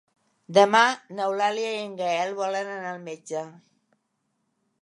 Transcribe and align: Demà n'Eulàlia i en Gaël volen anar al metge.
Demà 0.57 0.79
n'Eulàlia 1.17 1.75
i 1.75 1.83
en 1.83 1.93
Gaël 2.01 2.35
volen 2.41 2.75
anar 2.79 2.97
al 2.97 3.07
metge. 3.11 3.47